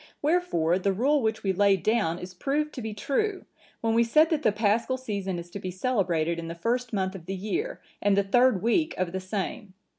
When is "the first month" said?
6.47-7.13